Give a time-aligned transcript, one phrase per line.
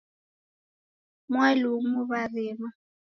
[1.31, 2.69] Mwalumu w'arima